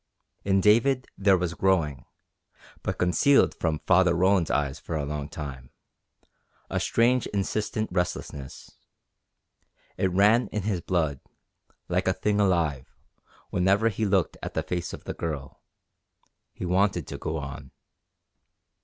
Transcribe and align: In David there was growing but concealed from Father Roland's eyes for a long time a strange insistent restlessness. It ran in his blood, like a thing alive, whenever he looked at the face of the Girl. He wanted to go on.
In 0.43 0.61
David 0.61 1.05
there 1.15 1.37
was 1.37 1.53
growing 1.53 2.05
but 2.81 2.97
concealed 2.97 3.53
from 3.53 3.81
Father 3.85 4.15
Roland's 4.15 4.49
eyes 4.49 4.79
for 4.79 4.95
a 4.95 5.05
long 5.05 5.29
time 5.29 5.69
a 6.71 6.79
strange 6.79 7.27
insistent 7.27 7.87
restlessness. 7.91 8.71
It 9.99 10.07
ran 10.09 10.47
in 10.47 10.63
his 10.63 10.81
blood, 10.81 11.19
like 11.87 12.07
a 12.07 12.13
thing 12.13 12.39
alive, 12.39 12.95
whenever 13.51 13.89
he 13.89 14.05
looked 14.07 14.37
at 14.41 14.55
the 14.55 14.63
face 14.63 14.91
of 14.91 15.03
the 15.03 15.13
Girl. 15.13 15.61
He 16.51 16.65
wanted 16.65 17.05
to 17.05 17.19
go 17.19 17.37
on. 17.37 17.69